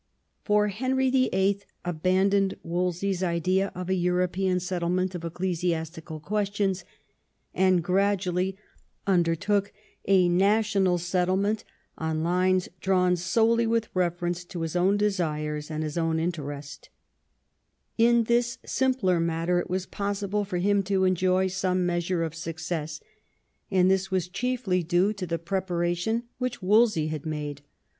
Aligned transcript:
For 0.43 0.69
Henry 0.69 1.11
VIIL 1.11 1.59
abandoned 1.85 2.57
Wolsey's 2.63 3.21
idea 3.21 3.71
of 3.75 3.87
a 3.87 3.93
European 3.93 4.59
settlement 4.59 5.13
of 5.13 5.23
ecclesiastical 5.23 6.19
questions, 6.19 6.83
and 7.53 7.83
gradually 7.83 8.57
undertook 9.05 9.71
a 10.07 10.27
national 10.27 10.97
settlement 10.97 11.63
on 11.99 12.23
lines 12.23 12.67
drawn 12.79 13.15
solely 13.15 13.67
with 13.67 13.89
reference 13.93 14.43
to 14.45 14.61
his 14.61 14.75
own 14.75 14.97
desires 14.97 15.69
and 15.69 15.83
his 15.83 15.99
own 15.99 16.19
interest 16.19 16.89
In 17.95 18.23
this 18.23 18.57
simpler 18.65 19.19
matter 19.19 19.59
it 19.59 19.69
was 19.69 19.85
possible 19.85 20.43
for 20.43 20.57
him 20.57 20.81
to 20.81 21.03
enjoy 21.03 21.45
some 21.45 21.85
measure 21.85 22.23
of 22.23 22.33
success, 22.33 23.01
and 23.69 23.91
this 23.91 24.09
was 24.09 24.27
chiefly 24.27 24.81
due 24.81 25.13
to 25.13 25.27
the 25.27 25.37
// 25.37 25.37
220 25.37 25.41
THOMAS 25.45 25.51
WOLSEY 25.51 25.59
chap. 25.61 25.65
preparation 25.67 26.23
which 26.39 26.61
Wolsey 26.63 27.07
had 27.09 27.25
made. 27.27 27.61